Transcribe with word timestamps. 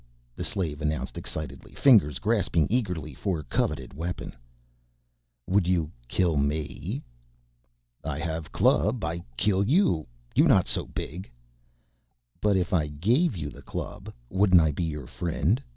the 0.35 0.43
slave 0.43 0.81
announced 0.81 1.15
excitedly, 1.15 1.75
fingers 1.75 2.17
grasping 2.17 2.65
eagerly 2.71 3.13
for 3.13 3.43
coveted 3.43 3.93
weapon. 3.93 4.33
"Would 5.45 5.67
you 5.67 5.91
kill 6.07 6.37
me?" 6.37 7.03
"I 8.03 8.17
have 8.17 8.51
club, 8.51 9.05
I 9.05 9.21
kill 9.37 9.63
you, 9.63 10.07
you 10.33 10.47
not 10.47 10.65
so 10.67 10.87
big." 10.87 11.29
"But 12.41 12.57
if 12.57 12.73
I 12.73 12.87
gave 12.87 13.37
you 13.37 13.51
the 13.51 13.61
club 13.61 14.11
wouldn't 14.27 14.59
I 14.59 14.71
be 14.71 14.85
your 14.85 15.05
friend? 15.05 15.61